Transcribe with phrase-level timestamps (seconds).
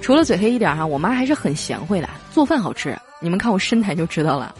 [0.00, 2.96] 除了嘴黑一点哈，我妈还是很贤惠的，做饭好吃。
[3.20, 4.54] 你们看我身材就知道了。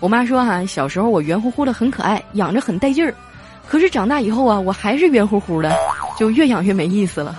[0.00, 3.14] 我妈说哈，小时候我圆乎乎的很可爱，养着很带劲儿。
[3.66, 5.74] 可是长大以后啊，我还是圆乎乎的，
[6.18, 7.36] 就越养越没意思了。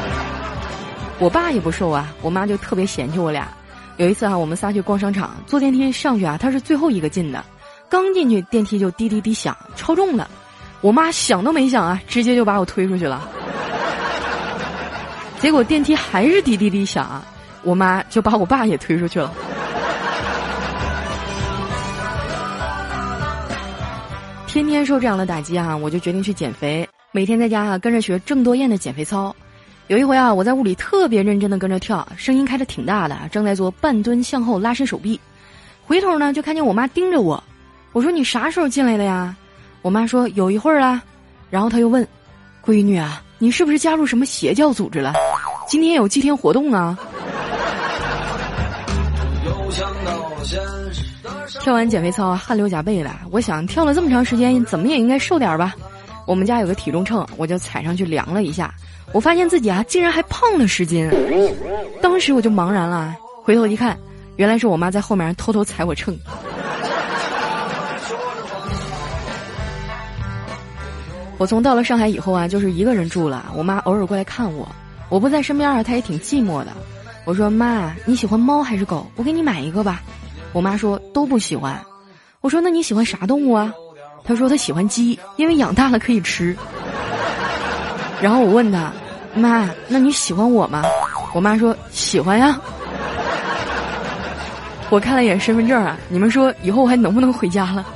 [1.18, 3.48] 我爸也不瘦啊，我妈就特别嫌弃我俩。
[3.96, 7.44] 有一次哈，我们仨去逛商场，坐电梯上去啊，他是最后一个进的。
[7.88, 10.30] 刚进去，电梯就滴滴滴响，超重了。
[10.80, 13.28] 我妈想都没想啊，直接就把我推出去了。
[15.40, 17.22] 结果电梯还是滴滴滴响啊，
[17.62, 19.32] 我妈就把我爸也推出去了。
[24.46, 26.88] 天天受这样的打击啊，我就决定去减肥。
[27.12, 29.34] 每天在家啊，跟着学郑多燕的减肥操。
[29.86, 35.20] 有一回啊，我在屋里特别认真的跟着跳，声音开的挺大的，正在做半蹲向后拉伸手臂。
[35.84, 37.42] 回头呢，就看见我妈盯着我。
[37.92, 39.34] 我说：“你啥时候进来的呀？”
[39.82, 41.02] 我妈说：“有一会儿了。”
[41.50, 42.06] 然后她又问
[42.64, 45.14] ：“闺女啊，你是不是加入什么邪教组织了？
[45.66, 46.98] 今天有祭天活动啊？”
[51.60, 53.10] 跳完减肥操，汗流浃背的。
[53.30, 55.74] 我想跳了这么长时间，怎么也应该瘦点吧。
[56.26, 58.72] 我们家有个体重秤，我就踩上去量了一下，
[59.12, 61.10] 我发现自己啊，竟然还胖了十斤。
[62.00, 63.98] 当时我就茫然了，回头一看，
[64.36, 66.16] 原来是我妈在后面偷偷踩我秤。
[71.40, 73.46] 我从到了上海以后啊，就是一个人住了。
[73.56, 74.68] 我妈偶尔过来看我，
[75.08, 76.72] 我不在身边啊，她也挺寂寞的。
[77.24, 79.10] 我说：“妈，你喜欢猫还是狗？
[79.16, 80.02] 我给你买一个吧。”
[80.52, 81.80] 我妈说都不喜欢，
[82.42, 83.72] 我说那你喜欢啥动物啊？
[84.22, 86.54] 她说她喜欢鸡，因为养大了可以吃。
[88.20, 88.92] 然后我问她，
[89.34, 90.82] 妈，那你喜欢我吗？
[91.32, 92.60] 我妈说喜欢呀。
[94.90, 97.86] 我看了一眼身份证啊，你们说以后我还能不能回家了？